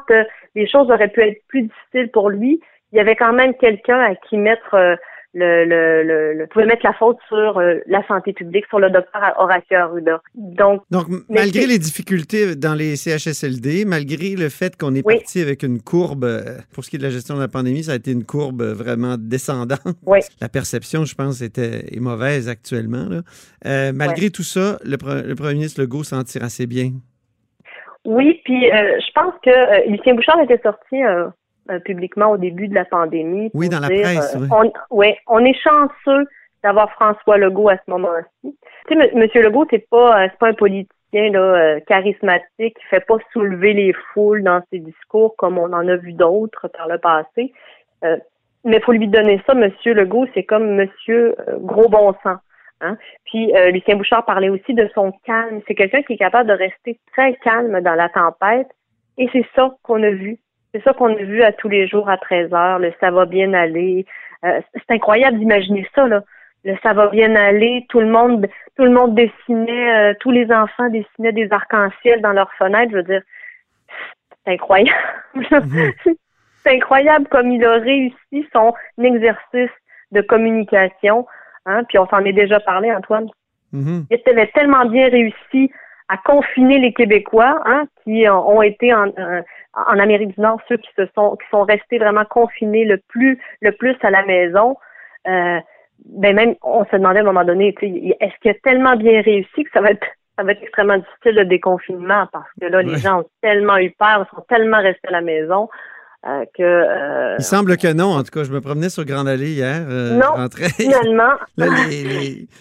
les 0.55 0.67
choses 0.67 0.91
auraient 0.91 1.09
pu 1.09 1.23
être 1.23 1.41
plus 1.49 1.63
difficiles 1.63 2.11
pour 2.11 2.31
lui, 2.31 2.61
il 2.93 2.97
y 2.97 3.01
avait 3.01 3.17
quand 3.17 3.33
même 3.33 3.55
quelqu'un 3.55 3.99
à 3.99 4.15
qui 4.15 4.37
mettre 4.37 4.99
le, 5.35 5.65
le, 5.65 6.35
le, 6.35 6.47
pouvait 6.49 6.67
mettre 6.67 6.85
la 6.85 6.93
faute 6.93 7.19
sur 7.29 7.59
euh, 7.59 7.77
la 7.87 8.05
santé 8.07 8.33
publique, 8.33 8.65
sur 8.69 8.81
le 8.81 8.91
docteur 8.91 9.23
Horacio 9.39 9.77
Arruda. 9.77 10.21
Donc, 10.35 10.83
Donc 10.91 11.07
malgré 11.29 11.67
les 11.67 11.79
difficultés 11.79 12.57
dans 12.57 12.75
les 12.75 12.97
CHSLD, 12.97 13.85
malgré 13.85 14.35
le 14.35 14.49
fait 14.49 14.77
qu'on 14.77 14.95
est 14.95 15.03
parti 15.03 15.41
avec 15.41 15.63
une 15.63 15.81
courbe, 15.81 16.25
euh, 16.25 16.59
pour 16.75 16.85
ce 16.85 16.91
qui 16.91 16.97
est 16.97 16.99
de 16.99 17.05
la 17.05 17.11
gestion 17.11 17.37
de 17.37 17.41
la 17.41 17.49
pandémie, 17.49 17.85
ça 17.85 17.93
a 17.93 17.97
été 17.97 18.11
une 18.11 18.25
courbe 18.25 18.63
vraiment 18.63 19.17
descendante. 19.19 19.81
Oui. 20.05 20.19
La 20.41 20.49
perception, 20.49 21.05
je 21.05 21.15
pense, 21.15 21.43
était 21.43 21.85
est 21.95 22.01
mauvaise 22.01 22.49
actuellement. 22.49 23.07
Là. 23.09 23.21
Euh, 23.67 23.93
malgré 23.95 24.31
tout 24.31 24.43
ça, 24.43 24.79
le, 24.85 24.97
le, 25.23 25.35
premier 25.35 25.55
ministre 25.55 25.81
Legault 25.81 26.03
s'en 26.03 26.23
tire 26.25 26.43
assez 26.43 26.67
bien. 26.67 26.91
Oui, 28.05 28.41
puis 28.45 28.65
je 28.65 29.13
pense 29.15 29.35
que 29.45 29.91
Lucien 29.91 30.15
Bouchard 30.15 30.41
était 30.41 30.61
sorti 30.63 31.03
euh, 31.05 31.29
publiquement 31.79 32.33
au 32.33 32.37
début 32.37 32.69
de 32.69 32.75
la 32.75 32.85
pandémie. 32.85 33.51
Oui, 33.55 33.69
dans 33.69 33.81
la 33.81 33.89
presse. 33.89 34.35
Euh, 34.35 34.41
oui. 34.41 34.49
On, 34.91 34.97
ouais, 34.97 35.19
on 35.27 35.45
est 35.45 35.55
chanceux 35.55 36.27
d'avoir 36.63 36.91
François 36.93 37.39
Legault 37.39 37.69
à 37.69 37.77
ce 37.77 37.91
moment-ci. 37.91 38.57
Tu 38.89 38.99
sais, 38.99 39.11
M. 39.15 39.29
Legault, 39.35 39.67
c'est 39.71 39.89
pas, 39.89 40.23
euh, 40.25 40.29
c'est 40.31 40.39
pas 40.39 40.49
un 40.49 40.55
politicien 40.55 41.31
là, 41.31 41.81
charismatique 41.87 42.77
qui 42.77 42.85
fait 42.91 43.07
pas 43.07 43.17
soulever 43.33 43.73
les 43.73 43.93
foules 44.13 44.43
dans 44.43 44.63
ses 44.71 44.79
discours 44.79 45.35
comme 45.37 45.59
on 45.59 45.73
en 45.73 45.89
a 45.89 45.97
vu 45.97 46.13
d'autres 46.13 46.69
par 46.69 46.89
le 46.89 46.99
passé. 46.99 47.53
mais 48.03 48.77
il 48.77 48.83
faut 48.83 48.93
lui 48.93 49.09
donner 49.09 49.41
ça, 49.47 49.55
M. 49.55 49.71
Legault, 49.85 50.27
c'est 50.35 50.45
comme 50.45 50.79
M. 50.79 50.89
gros 51.61 51.89
bon 51.89 52.15
sens. 52.23 52.39
Hein? 52.83 52.97
Puis 53.25 53.53
Lucien 53.73 53.97
Bouchard 53.97 54.25
parlait 54.25 54.49
aussi 54.49 54.73
de 54.75 54.89
son 54.95 55.13
calme. 55.25 55.61
C'est 55.67 55.75
quelqu'un 55.75 56.03
qui 56.03 56.15
est 56.15 56.19
capable 56.19 56.49
de 56.49 56.55
rester 56.55 56.99
très 57.13 57.35
calme 57.37 57.81
dans 57.81 57.95
la 57.95 58.09
tempête. 58.09 58.69
Et 59.19 59.29
c'est 59.33 59.47
ça 59.55 59.75
qu'on 59.83 60.03
a 60.03 60.11
vu 60.11 60.39
c'est 60.73 60.83
ça 60.83 60.93
qu'on 60.93 61.13
a 61.13 61.23
vu 61.23 61.43
à 61.43 61.53
tous 61.53 61.69
les 61.69 61.87
jours 61.89 62.09
à 62.09 62.17
13 62.17 62.53
heures, 62.53 62.79
le 62.79 62.93
ça 63.01 63.11
va 63.11 63.27
bien 63.27 63.53
aller. 63.55 64.07
Euh, 64.45 64.61
c'est 64.75 64.95
incroyable 64.95 65.39
d'imaginer 65.39 65.87
ça, 65.95 66.07
là. 66.07 66.23
Le 66.65 66.77
ça 66.83 66.93
va 66.93 67.09
bien 67.09 67.35
aller, 67.37 67.87
tout 67.89 68.01
le 68.01 68.09
monde, 68.11 68.47
tout 68.77 68.85
le 68.85 68.91
monde 68.91 69.15
dessinait, 69.15 70.11
euh, 70.11 70.15
tous 70.21 70.31
les 70.31 70.53
enfants 70.53 70.91
dessinaient 70.91 71.33
des 71.33 71.49
arcs-en-ciel 71.51 72.21
dans 72.21 72.33
leurs 72.33 72.53
fenêtres. 72.55 72.93
Je 72.93 72.97
veux 72.97 73.03
dire, 73.03 73.23
c'est 74.45 74.53
incroyable. 74.53 74.99
Mhm. 75.35 75.93
c'est 76.63 76.77
incroyable 76.77 77.27
comme 77.29 77.51
il 77.51 77.65
a 77.65 77.75
réussi 77.75 78.47
son 78.53 78.75
exercice 79.03 79.71
de 80.13 80.21
communication. 80.21 81.27
Hein, 81.67 81.85
puis 81.85 81.99
on 81.99 82.07
s'en 82.09 82.25
est 82.25 82.33
déjà 82.33 82.61
parlé, 82.61 82.93
Antoine. 82.93 83.29
Mhm. 83.73 84.07
Il 84.11 84.21
avait 84.27 84.49
tellement 84.49 84.85
bien 84.85 85.09
réussi 85.09 85.71
à 86.09 86.17
confiner 86.19 86.79
les 86.79 86.93
Québécois, 86.93 87.63
hein, 87.65 87.85
qui 88.03 88.29
ont 88.29 88.63
été 88.63 88.93
en, 88.93 89.07
euh, 89.19 89.43
en 89.75 89.99
Amérique 89.99 90.35
du 90.35 90.41
Nord, 90.41 90.61
ceux 90.69 90.77
qui 90.77 90.91
se 90.97 91.07
sont 91.15 91.37
qui 91.37 91.49
sont 91.51 91.63
restés 91.63 91.99
vraiment 91.99 92.25
confinés 92.25 92.85
le 92.85 92.99
plus 93.09 93.41
le 93.61 93.73
plus 93.73 93.97
à 94.03 94.11
la 94.11 94.25
maison, 94.25 94.77
euh, 95.29 95.59
ben 96.07 96.35
même 96.35 96.55
on 96.63 96.85
se 96.85 96.97
demandait 96.97 97.21
à 97.21 97.23
un 97.23 97.27
moment 97.27 97.45
donné, 97.45 97.69
est-ce 97.69 98.41
qu'il 98.41 98.51
a 98.51 98.55
tellement 98.63 98.97
bien 98.97 99.21
réussi 99.23 99.65
que 99.65 99.71
ça 99.73 99.81
va 99.81 99.91
être 99.91 100.07
ça 100.37 100.45
va 100.45 100.53
être 100.53 100.63
extrêmement 100.63 100.99
difficile 100.99 101.37
le 101.37 101.45
déconfinement? 101.45 102.27
Parce 102.33 102.49
que 102.61 102.67
là 102.67 102.83
les 102.83 102.97
gens 102.97 103.21
ont 103.21 103.31
tellement 103.43 103.79
eu 103.79 103.91
peur, 103.91 104.27
ils 104.27 104.37
sont 104.37 104.43
tellement 104.49 104.79
restés 104.79 105.09
à 105.09 105.13
la 105.13 105.21
maison. 105.21 105.69
Euh, 106.27 106.45
que, 106.55 106.63
euh, 106.63 107.37
Il 107.39 107.45
semble 107.45 107.79
que 107.79 107.91
non. 107.93 108.13
En 108.13 108.23
tout 108.23 108.31
cas, 108.31 108.45
je 108.45 108.53
me 108.53 108.61
promenais 108.61 108.91
sur 108.91 109.05
Grande 109.07 109.27
Allée 109.27 109.53
hier. 109.53 109.87
Euh, 109.89 110.19
non, 110.19 110.49
finalement. 110.77 111.33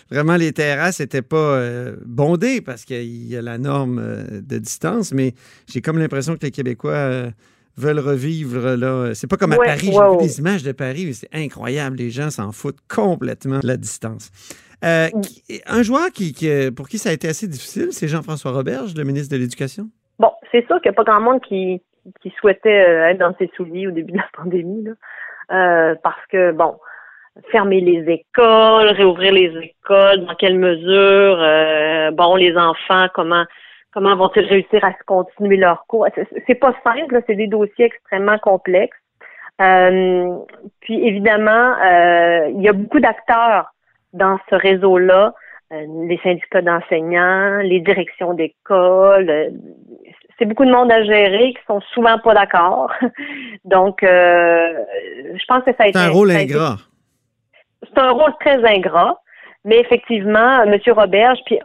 vraiment, 0.10 0.38
les 0.38 0.54
terrasses 0.54 1.02
n'étaient 1.02 1.22
pas 1.22 1.60
bondées 2.06 2.62
parce 2.62 2.86
qu'il 2.86 3.28
y 3.28 3.36
a 3.36 3.42
la 3.42 3.58
norme 3.58 4.02
de 4.32 4.58
distance, 4.58 5.14
mais 5.14 5.34
j'ai 5.68 5.82
comme 5.82 6.00
l'impression 6.00 6.36
que 6.36 6.44
les 6.44 6.52
Québécois 6.52 7.32
veulent 7.76 8.00
revivre 8.00 8.76
là. 8.76 9.14
C'est 9.14 9.28
pas 9.28 9.38
comme 9.38 9.52
à 9.52 9.58
Paris. 9.58 9.92
J'ai 9.92 10.18
vu 10.18 10.18
des 10.20 10.40
images 10.40 10.64
de 10.64 10.72
Paris, 10.72 11.14
c'est 11.14 11.30
incroyable. 11.34 11.98
Les 11.98 12.12
gens 12.12 12.30
s'en 12.30 12.54
foutent 12.54 12.80
complètement 12.88 13.60
de 13.60 13.68
la 13.68 13.76
distance. 13.78 14.32
Euh, 14.86 15.10
un 15.66 15.84
joueur 15.84 16.12
qui, 16.14 16.34
pour 16.74 16.88
qui 16.88 16.98
ça 16.98 17.10
a 17.10 17.12
été 17.12 17.28
assez 17.28 17.50
difficile, 17.50 17.90
c'est 17.92 18.08
Jean-François 18.08 18.52
Roberge, 18.52 18.94
le 18.96 19.04
ministre 19.04 19.36
de 19.36 19.42
l'Éducation? 19.42 19.90
Bon, 20.18 20.32
c'est 20.52 20.66
sûr 20.68 20.82
qu'il 20.82 20.92
n'y 20.92 20.96
a 20.96 21.04
pas 21.04 21.04
grand 21.04 21.22
monde 21.22 21.42
qui, 21.42 21.82
qui 22.22 22.32
souhaitait 22.40 22.88
euh, 22.88 23.10
être 23.10 23.18
dans 23.18 23.36
ses 23.38 23.50
souliers 23.56 23.88
au 23.88 23.92
début 23.92 24.12
de 24.12 24.18
la 24.18 24.30
pandémie, 24.34 24.84
là. 24.84 24.92
Euh, 25.52 25.96
parce 26.04 26.24
que, 26.28 26.52
bon, 26.52 26.78
fermer 27.52 27.82
les 27.82 28.12
écoles, 28.12 28.90
réouvrir 28.90 29.34
les 29.34 29.52
écoles, 29.64 30.26
dans 30.26 30.36
quelle 30.36 30.60
mesure, 30.60 31.38
euh, 31.42 32.12
bon, 32.12 32.36
les 32.36 32.56
enfants, 32.56 33.08
comment 33.14 33.46
comment 33.92 34.16
vont-ils 34.16 34.46
réussir 34.46 34.84
à 34.84 34.94
continuer 35.06 35.58
leur 35.58 35.86
cours? 35.88 36.08
C'est 36.48 36.56
pas 36.56 36.74
simple, 36.84 37.22
c'est 37.28 37.36
des 37.36 37.48
dossiers 37.48 37.86
extrêmement 37.86 38.38
complexes. 38.38 38.98
Euh, 39.62 40.38
puis 40.82 41.06
évidemment, 41.06 41.74
euh, 41.84 42.50
il 42.50 42.62
y 42.62 42.70
a 42.70 42.74
beaucoup 42.74 43.00
d'acteurs 43.00 43.74
dans 44.14 44.40
ce 44.50 44.56
réseau-là, 44.56 45.34
euh, 45.74 45.86
les 46.08 46.18
syndicats 46.24 46.62
d'enseignants, 46.62 47.58
les 47.58 47.80
directions 47.82 48.34
d'école. 48.34 49.54
C'est 50.40 50.46
beaucoup 50.46 50.66
de 50.66 50.72
monde 50.72 50.92
à 50.92 51.04
gérer 51.04 51.54
qui 51.54 51.60
sont 51.68 51.82
souvent 51.94 52.18
pas 52.20 52.34
d'accord. 52.34 52.92
Donc, 53.66 54.00
je 54.02 55.46
pense 55.48 55.64
que 55.64 55.72
ça 55.78 55.84
a 55.84 55.88
été 55.88 56.00
un 56.00 56.10
rôle 56.10 56.32
ingrat. 56.32 56.78
C'est 57.84 58.00
un 58.00 58.12
rôle 58.12 58.34
très 58.40 58.64
ingrat, 58.66 59.22
mais 59.66 59.80
effectivement, 59.80 60.64
M. 60.64 60.80
Roberge, 60.88 61.40
puis 61.46 61.60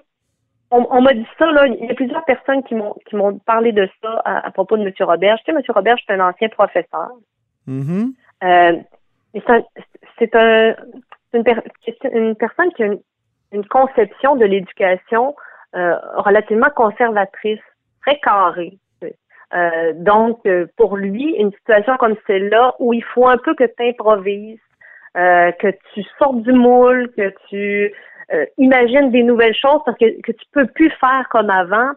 on, 0.70 1.00
m'a 1.00 1.14
dit 1.14 1.26
ça, 1.38 1.50
là, 1.52 1.66
il 1.66 1.86
y 1.86 1.90
a 1.90 1.94
plusieurs 1.94 2.24
personnes 2.24 2.62
qui 2.64 2.74
m'ont 2.74 2.94
qui 3.06 3.16
m'ont 3.16 3.38
parlé 3.38 3.72
de 3.72 3.88
ça 4.02 4.20
à, 4.24 4.50
propos 4.50 4.76
de 4.76 4.82
M. 4.82 4.92
Roberge. 5.00 5.40
Tu 5.44 5.52
sais, 5.52 5.56
M. 5.56 5.62
Roberge, 5.68 6.00
c'est 6.06 6.14
un 6.14 6.28
ancien 6.28 6.48
professeur. 6.48 7.10
Mm-hmm. 7.68 8.12
Euh, 8.44 8.72
c'est 10.18 10.34
un, 10.34 10.74
une, 11.32 11.44
une, 12.12 12.34
personne 12.34 12.72
qui 12.74 12.82
a 12.82 12.86
une, 13.52 13.66
conception 13.66 14.36
de 14.36 14.44
l'éducation 14.44 15.34
euh, 15.76 15.96
relativement 16.16 16.70
conservatrice, 16.74 17.60
très 18.04 18.18
carrée. 18.20 18.78
Euh, 19.52 19.92
donc, 19.94 20.40
pour 20.76 20.96
lui, 20.96 21.36
une 21.36 21.52
situation 21.52 21.96
comme 21.98 22.16
celle-là, 22.26 22.74
où 22.80 22.92
il 22.92 23.04
faut 23.04 23.28
un 23.28 23.36
peu 23.36 23.54
que 23.54 23.64
tu 23.64 23.88
improvises, 23.88 24.58
que 25.14 25.70
tu 25.92 26.02
sortes 26.18 26.42
du 26.42 26.52
moule, 26.52 27.12
que 27.16 27.32
tu 27.48 27.94
imagines 28.58 29.12
des 29.12 29.22
nouvelles 29.22 29.54
choses 29.54 29.80
parce 29.84 29.96
que, 29.96 30.20
que 30.22 30.32
tu 30.32 30.44
peux 30.50 30.66
plus 30.66 30.90
faire 30.98 31.28
comme 31.30 31.50
avant, 31.50 31.90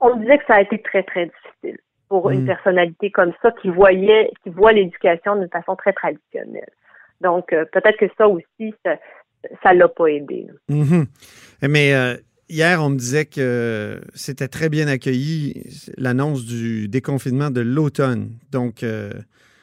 on 0.00 0.14
disait 0.16 0.38
que 0.38 0.44
ça 0.46 0.56
a 0.56 0.60
été 0.60 0.80
très, 0.80 1.02
très 1.02 1.26
difficile 1.26 1.78
pour 2.08 2.30
une 2.30 2.42
mm. 2.42 2.46
personnalité 2.46 3.10
comme 3.10 3.32
ça 3.42 3.50
qui 3.60 3.68
voyait, 3.68 4.30
qui 4.42 4.50
voit 4.50 4.72
l'éducation 4.72 5.36
d'une 5.36 5.48
façon 5.48 5.76
très 5.76 5.92
traditionnelle. 5.92 6.70
Donc, 7.20 7.52
euh, 7.52 7.64
peut-être 7.72 7.98
que 7.98 8.06
ça 8.16 8.28
aussi, 8.28 8.74
ça 8.84 9.74
ne 9.74 9.78
l'a 9.78 9.88
pas 9.88 10.06
aidé. 10.06 10.46
Mm-hmm. 10.70 11.06
Mais 11.68 11.94
euh, 11.94 12.14
hier, 12.48 12.82
on 12.82 12.90
me 12.90 12.96
disait 12.96 13.26
que 13.26 14.00
c'était 14.14 14.48
très 14.48 14.68
bien 14.68 14.88
accueilli 14.88 15.62
l'annonce 15.96 16.44
du 16.44 16.88
déconfinement 16.88 17.50
de 17.50 17.60
l'automne. 17.60 18.30
Donc, 18.50 18.82
euh, 18.82 19.10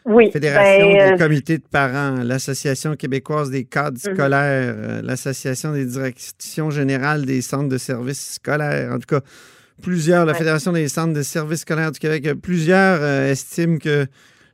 oui, 0.06 0.30
Fédération 0.32 0.94
ben, 0.94 1.12
des 1.12 1.18
comités 1.18 1.58
de 1.58 1.68
parents, 1.70 2.24
l'Association 2.24 2.96
québécoise 2.96 3.50
des 3.50 3.66
cadres 3.66 3.98
mm-hmm. 3.98 4.14
scolaires, 4.14 4.76
l'Association 5.04 5.74
des 5.74 5.86
directions 5.86 6.70
générales 6.70 7.26
des 7.26 7.42
centres 7.42 7.70
de 7.70 7.78
services 7.78 8.36
scolaires, 8.36 8.92
en 8.92 9.00
tout 9.00 9.08
cas, 9.08 9.22
Plusieurs, 9.82 10.26
la 10.26 10.34
Fédération 10.34 10.72
des 10.72 10.88
centres 10.88 11.14
de 11.14 11.22
services 11.22 11.62
scolaires 11.62 11.92
du 11.92 12.00
Québec, 12.00 12.26
plusieurs 12.42 13.00
euh, 13.02 13.32
estiment 13.32 13.78
qu'il 13.78 14.08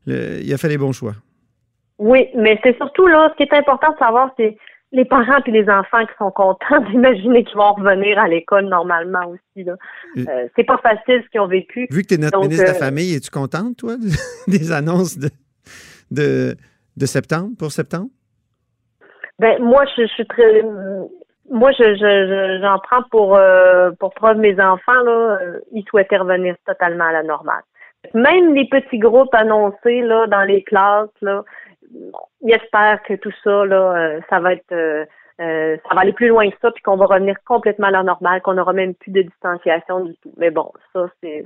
a 0.07 0.57
fait 0.57 0.67
les 0.67 0.77
bons 0.77 0.93
choix. 0.93 1.13
Oui, 1.99 2.27
mais 2.35 2.59
c'est 2.63 2.75
surtout 2.77 3.05
là, 3.05 3.31
ce 3.31 3.37
qui 3.37 3.43
est 3.43 3.55
important 3.55 3.91
de 3.91 3.97
savoir, 3.99 4.33
c'est 4.35 4.57
les 4.91 5.05
parents 5.05 5.39
et 5.45 5.51
les 5.51 5.69
enfants 5.69 6.05
qui 6.05 6.13
sont 6.17 6.31
contents 6.31 6.79
d'imaginer 6.91 7.43
qu'ils 7.43 7.57
vont 7.57 7.73
revenir 7.73 8.19
à 8.19 8.27
l'école 8.27 8.65
normalement 8.65 9.27
aussi. 9.27 9.63
Là. 9.63 9.75
Euh, 10.17 10.47
c'est 10.55 10.65
pas 10.65 10.77
facile 10.77 11.23
ce 11.23 11.29
qu'ils 11.29 11.41
ont 11.41 11.47
vécu. 11.47 11.87
Vu 11.89 12.01
que 12.03 12.07
tu 12.07 12.13
es 12.15 12.17
notre 12.17 12.39
ministre 12.39 12.63
de 12.63 12.69
la 12.69 12.75
euh, 12.75 12.79
Famille, 12.79 13.15
es-tu 13.15 13.29
contente, 13.29 13.77
toi, 13.77 13.95
des 14.47 14.71
annonces 14.71 15.17
de, 15.17 15.29
de, 16.11 17.05
septembre, 17.05 17.51
pour 17.57 17.71
septembre? 17.71 18.09
Ben, 19.39 19.61
moi, 19.61 19.85
je, 19.95 20.03
je 20.03 20.13
suis 20.13 20.27
très 20.27 20.61
moi, 21.51 21.71
je, 21.73 21.83
je, 21.83 22.59
j'en 22.61 22.79
prends 22.79 23.03
pour 23.11 23.35
euh, 23.35 23.91
pour 23.99 24.13
preuve 24.13 24.37
mes 24.37 24.59
enfants 24.61 25.01
là, 25.03 25.37
euh, 25.41 25.59
ils 25.73 25.83
souhaitaient 25.83 26.17
revenir 26.17 26.55
totalement 26.65 27.03
à 27.03 27.11
la 27.11 27.23
normale. 27.23 27.61
Même 28.13 28.55
les 28.55 28.67
petits 28.67 28.97
groupes 28.97 29.33
annoncés 29.35 30.01
là 30.01 30.27
dans 30.27 30.43
les 30.43 30.63
classes 30.63 31.09
là, 31.21 31.43
ils 32.41 32.53
espèrent 32.53 33.01
que 33.03 33.15
tout 33.15 33.33
ça 33.43 33.65
là, 33.65 33.95
euh, 33.95 34.21
ça 34.29 34.39
va 34.39 34.53
être 34.53 35.07
ça 35.39 35.95
va 35.95 36.01
aller 36.01 36.13
plus 36.13 36.27
loin 36.27 36.47
que 36.51 36.55
ça, 36.61 36.69
puis 36.69 36.83
qu'on 36.83 36.97
va 36.97 37.07
revenir 37.07 37.35
complètement 37.45 37.87
à 37.87 37.91
la 37.91 38.03
normale, 38.03 38.43
qu'on 38.43 38.53
n'aura 38.53 38.73
même 38.73 38.93
plus 38.93 39.09
de 39.09 39.23
distanciation 39.23 40.05
du 40.05 40.13
tout. 40.21 40.31
Mais 40.37 40.51
bon, 40.51 40.71
ça, 40.93 41.07
c'est, 41.19 41.43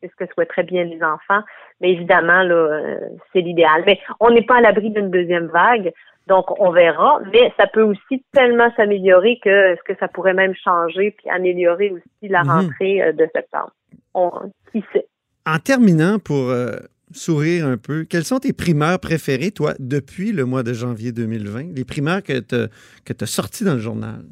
ce 0.00 0.14
que 0.16 0.32
souhaiteraient 0.32 0.62
bien 0.62 0.84
les 0.84 1.02
enfants. 1.02 1.42
Mais 1.80 1.90
évidemment, 1.90 2.44
là, 2.44 3.00
c'est 3.32 3.40
l'idéal. 3.40 3.82
Mais 3.84 3.98
on 4.20 4.30
n'est 4.30 4.44
pas 4.44 4.58
à 4.58 4.60
l'abri 4.60 4.90
d'une 4.90 5.10
deuxième 5.10 5.46
vague. 5.46 5.92
Donc, 6.28 6.60
on 6.60 6.70
verra, 6.70 7.20
mais 7.32 7.52
ça 7.56 7.66
peut 7.66 7.82
aussi 7.82 8.24
tellement 8.32 8.72
s'améliorer 8.76 9.40
que 9.42 9.76
ce 9.76 9.82
que 9.82 9.98
ça 9.98 10.06
pourrait 10.06 10.34
même 10.34 10.54
changer 10.54 11.10
puis 11.10 11.28
améliorer 11.28 11.90
aussi 11.90 12.28
la 12.28 12.44
mhm. 12.44 12.50
rentrée 12.50 13.02
euh, 13.02 13.12
de 13.12 13.28
septembre. 13.34 13.72
On, 14.14 14.30
qui 14.70 14.84
sait? 14.92 15.06
En 15.46 15.58
terminant, 15.58 16.18
pour 16.20 16.50
euh, 16.50 16.76
sourire 17.16 17.66
un 17.66 17.76
peu, 17.76 18.04
quelles 18.04 18.24
sont 18.24 18.38
tes 18.38 18.52
primeurs 18.52 18.98
préférées, 18.98 19.50
toi, 19.50 19.74
depuis 19.78 20.32
le 20.32 20.44
mois 20.44 20.62
de 20.62 20.72
janvier 20.72 21.12
2020? 21.12 21.74
Les 21.74 21.84
primeurs 21.84 22.22
que 22.22 22.38
tu 22.40 22.54
as, 22.54 23.26
sorties 23.26 23.64
dans 23.64 23.74
le 23.74 23.80
journal? 23.80 24.22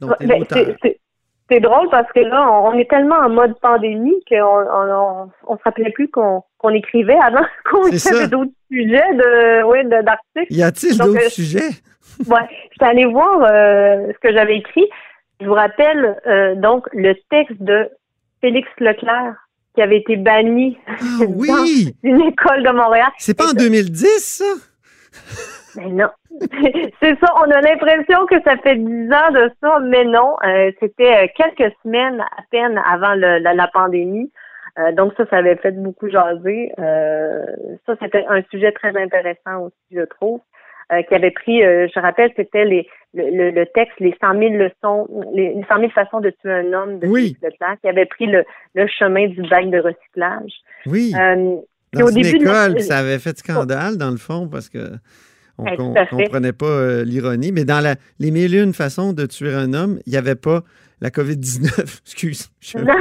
Donc, 0.00 0.12
ben, 0.20 0.44
c'est 1.48 1.60
drôle 1.60 1.88
parce 1.90 2.10
que 2.12 2.20
là, 2.20 2.50
on, 2.64 2.72
est 2.72 2.90
tellement 2.90 3.16
en 3.16 3.28
mode 3.28 3.58
pandémie 3.60 4.16
qu'on 4.28 4.36
on, 4.42 5.30
on, 5.46 5.56
se 5.56 5.62
rappelait 5.62 5.92
plus 5.92 6.08
qu'on 6.08 6.42
écrivait 6.74 7.18
avant 7.22 7.44
qu'on 7.70 7.84
avait 7.84 8.28
d'autres 8.28 8.50
sujets 8.70 9.14
de 9.14 9.62
oui, 9.64 9.78
d'articles. 9.88 10.52
Y 10.52 10.62
a-t-il 10.62 10.98
d'autres 10.98 11.26
euh, 11.26 11.28
sujets? 11.28 11.68
ouais. 12.26 12.48
J'étais 12.72 12.84
allée 12.84 13.06
voir 13.06 13.44
euh, 13.44 14.12
ce 14.12 14.18
que 14.18 14.34
j'avais 14.34 14.56
écrit. 14.56 14.86
Je 15.40 15.46
vous 15.46 15.54
rappelle 15.54 16.20
euh, 16.26 16.56
donc 16.56 16.88
le 16.92 17.14
texte 17.30 17.62
de 17.62 17.90
Félix 18.40 18.68
Leclerc 18.80 19.36
qui 19.76 19.82
avait 19.82 19.98
été 19.98 20.16
banni 20.16 20.78
ah, 20.88 20.94
oui. 21.28 21.94
d'une 22.02 22.22
école 22.22 22.62
de 22.64 22.70
Montréal. 22.70 23.10
C'est 23.18 23.36
pas 23.36 23.50
en 23.50 23.52
2010, 23.52 24.06
ça? 24.18 24.44
Mais 25.76 25.90
non. 25.90 26.08
c'est 27.02 27.18
ça, 27.20 27.32
on 27.36 27.50
a 27.50 27.60
l'impression 27.60 28.26
que 28.26 28.40
ça 28.42 28.56
fait 28.56 28.76
dix 28.76 29.12
ans 29.12 29.30
de 29.32 29.50
ça, 29.62 29.78
mais 29.80 30.04
non. 30.04 30.36
Euh, 30.44 30.72
c'était 30.80 31.24
euh, 31.24 31.26
quelques 31.36 31.74
semaines 31.82 32.20
à 32.20 32.42
peine 32.50 32.80
avant 32.90 33.14
la, 33.14 33.68
pandémie. 33.68 34.32
Euh, 34.78 34.92
donc 34.92 35.12
ça, 35.16 35.24
ça 35.28 35.36
avait 35.36 35.56
fait 35.56 35.72
beaucoup 35.72 36.08
jaser. 36.08 36.72
ça, 36.78 37.94
c'était 38.00 38.24
un 38.28 38.42
sujet 38.50 38.72
très 38.72 38.96
intéressant 38.96 39.64
aussi, 39.66 39.86
je 39.90 40.02
trouve. 40.02 40.40
Qui 41.08 41.14
avait 41.14 41.32
pris, 41.32 41.60
je 41.60 42.00
rappelle, 42.00 42.30
c'était 42.36 42.64
les 42.64 42.86
le, 43.16 43.64
texte 43.74 43.98
Les 44.00 44.14
100 44.20 44.38
000 44.38 44.54
leçons, 44.54 45.08
les 45.34 45.54
100 45.68 45.78
000 45.78 45.90
façons 45.90 46.20
de 46.20 46.30
tuer 46.30 46.52
un 46.52 46.72
homme 46.72 46.98
de 46.98 47.06
oui. 47.06 47.36
Leclerc, 47.42 47.76
qui 47.80 47.88
avait 47.88 48.06
pris 48.06 48.26
le, 48.26 48.44
chemin 48.98 49.28
du 49.28 49.42
bac 49.48 49.70
de 49.70 49.78
recyclage. 49.78 50.52
Oui. 50.86 51.12
dans 51.12 52.06
au 52.06 52.10
début 52.10 52.36
école, 52.36 52.80
ça 52.80 52.98
avait 52.98 53.18
fait 53.18 53.38
scandale, 53.38 53.96
dans 53.96 54.10
le 54.10 54.16
fond, 54.16 54.48
parce 54.48 54.68
que 54.68 54.78
on 55.58 55.64
ne 55.64 56.10
comprenait 56.10 56.52
pas 56.52 56.66
euh, 56.66 57.04
l'ironie. 57.04 57.50
Mais 57.50 57.64
dans 57.64 57.80
la, 57.80 57.94
les 58.18 58.30
mille 58.30 58.54
et 58.54 58.60
une 58.60 58.74
façons 58.74 59.14
de 59.14 59.24
tuer 59.24 59.54
un 59.54 59.72
homme, 59.72 60.00
il 60.06 60.10
n'y 60.10 60.18
avait 60.18 60.34
pas 60.34 60.62
la 61.00 61.08
COVID-19. 61.08 62.00
Excuse. 62.04 62.50
Non. 62.74 62.94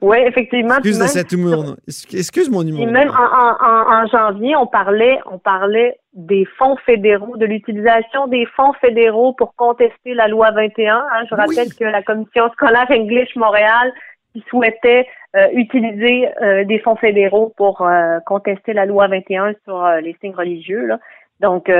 oui, 0.00 0.18
effectivement. 0.26 0.76
Excuse, 0.76 0.98
cet 1.06 1.32
humour. 1.32 1.76
Excuse 1.86 2.50
mon 2.50 2.62
humour. 2.62 2.86
même 2.86 3.10
en, 3.10 4.06
janvier, 4.06 4.56
on 4.56 4.66
parlait, 4.66 5.18
on 5.30 5.38
parlait 5.38 5.96
des 6.12 6.44
fonds 6.58 6.76
fédéraux, 6.84 7.36
de 7.36 7.46
l'utilisation 7.46 8.26
des 8.26 8.46
fonds 8.56 8.72
fédéraux 8.80 9.32
pour 9.34 9.54
contester 9.54 10.14
la 10.14 10.28
loi 10.28 10.50
21. 10.50 10.96
Hein. 10.96 11.24
Je 11.30 11.34
rappelle 11.34 11.72
que 11.74 11.84
la 11.84 12.02
commission 12.02 12.50
scolaire 12.52 12.86
English 12.90 13.36
Montréal 13.36 13.92
qui 14.32 14.44
souhaitait 14.48 15.06
euh, 15.36 15.46
utiliser 15.52 16.28
euh, 16.42 16.64
des 16.64 16.78
fonds 16.80 16.96
fédéraux 16.96 17.52
pour 17.56 17.82
euh, 17.82 18.18
contester 18.26 18.72
la 18.72 18.86
loi 18.86 19.08
21 19.08 19.54
sur 19.64 19.88
les 20.02 20.16
signes 20.20 20.34
religieux. 20.34 20.86
Là. 20.86 20.98
Donc, 21.40 21.70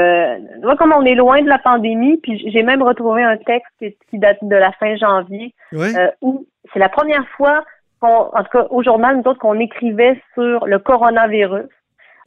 vois 0.63 0.77
comme 0.77 0.95
on 0.97 1.05
est 1.05 1.15
loin 1.15 1.43
de 1.43 1.49
la 1.49 1.59
pandémie, 1.59 2.17
puis 2.23 2.51
j'ai 2.51 2.63
même 2.63 2.83
retrouvé 2.83 3.23
un 3.23 3.37
texte 3.37 3.71
qui, 4.09 4.19
date 4.19 4.39
de 4.41 4.57
la 4.57 4.73
fin 4.73 4.97
janvier, 4.97 5.53
où 6.23 6.47
c'est 6.73 6.79
la 6.79 6.89
première 6.89 7.29
fois 7.37 7.63
en 8.07 8.43
tout 8.43 8.51
cas 8.59 8.67
au 8.71 8.83
journal, 8.83 9.17
nous 9.17 9.31
autres, 9.31 9.41
qu'on 9.41 9.59
écrivait 9.59 10.21
sur 10.35 10.67
le 10.67 10.79
coronavirus. 10.79 11.69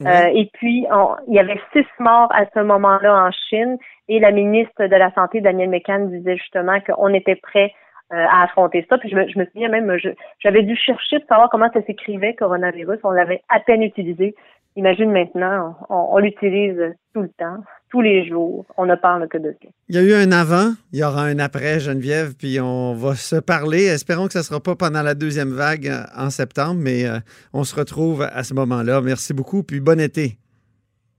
et 0.06 0.50
puis, 0.54 0.86
il 1.28 1.34
y 1.34 1.38
avait 1.38 1.60
six 1.72 1.86
morts 1.98 2.30
à 2.32 2.44
ce 2.54 2.60
moment-là 2.60 3.26
en 3.26 3.30
Chine, 3.30 3.78
et 4.08 4.20
la 4.20 4.32
ministre 4.32 4.86
de 4.86 4.96
la 4.96 5.12
Santé, 5.12 5.40
Danielle 5.40 5.70
McCann, 5.70 6.10
disait 6.10 6.36
justement 6.36 6.78
qu'on 6.80 7.14
était 7.14 7.36
prêt 7.36 7.72
euh, 8.12 8.26
à 8.28 8.42
affronter 8.44 8.86
ça. 8.90 8.98
Puis 8.98 9.08
je 9.08 9.16
me, 9.16 9.26
je 9.28 9.38
me 9.38 9.46
souviens 9.46 9.70
même, 9.70 9.90
j'avais 10.38 10.62
dû 10.62 10.76
chercher 10.76 11.20
de 11.20 11.24
savoir 11.26 11.48
comment 11.48 11.70
ça 11.72 11.80
s'écrivait, 11.82 12.34
coronavirus. 12.34 12.98
On 13.02 13.10
l'avait 13.10 13.40
à 13.48 13.60
peine 13.60 13.82
utilisé. 13.82 14.34
Imagine 14.76 15.12
maintenant, 15.12 15.76
on, 15.88 16.18
l'utilise 16.18 16.94
tout 17.12 17.22
le 17.22 17.28
temps, 17.28 17.62
tous 17.90 18.00
les 18.00 18.28
jours. 18.28 18.66
On 18.76 18.86
ne 18.86 18.94
parle 18.94 19.28
que 19.28 19.38
de 19.38 19.54
ça. 19.62 19.68
Il 19.88 19.96
y 19.96 19.98
a 19.98 20.02
eu 20.02 20.14
un 20.14 20.32
avant, 20.32 20.72
il 20.92 20.98
y 20.98 21.04
aura 21.04 21.22
un 21.22 21.38
après, 21.38 21.80
Geneviève, 21.80 22.34
puis 22.36 22.60
on 22.60 22.94
va 22.94 23.14
se 23.14 23.36
parler. 23.36 23.84
Espérons 23.84 24.26
que 24.26 24.32
ce 24.32 24.38
ne 24.38 24.44
sera 24.44 24.60
pas 24.60 24.74
pendant 24.74 25.02
la 25.02 25.14
deuxième 25.14 25.50
vague 25.50 25.88
euh, 25.88 26.02
en 26.16 26.30
septembre, 26.30 26.80
mais 26.80 27.06
euh, 27.06 27.18
on 27.52 27.64
se 27.64 27.74
retrouve 27.74 28.22
à 28.22 28.42
ce 28.42 28.54
moment-là. 28.54 29.00
Merci 29.00 29.34
beaucoup, 29.34 29.62
puis 29.62 29.80
bon 29.80 30.00
été. 30.00 30.38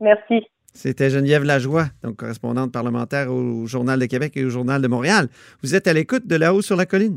Merci. 0.01 0.43
C'était 0.75 1.09
Geneviève 1.09 1.45
Lajoie, 1.45 1.85
donc 2.03 2.17
correspondante 2.17 2.73
parlementaire 2.73 3.31
au 3.31 3.65
Journal 3.65 3.97
de 3.97 4.07
Québec 4.07 4.33
et 4.35 4.43
au 4.43 4.49
Journal 4.49 4.81
de 4.81 4.89
Montréal. 4.89 5.29
Vous 5.63 5.73
êtes 5.73 5.87
à 5.87 5.93
l'écoute 5.93 6.27
de 6.27 6.35
là-haut 6.35 6.61
sur 6.61 6.75
la 6.75 6.85
colline. 6.85 7.13